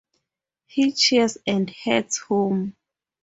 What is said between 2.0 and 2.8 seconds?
home.